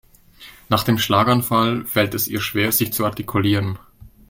[0.67, 3.77] Nach dem Schlaganfall fällt es ihr schwer sich zu artikulieren.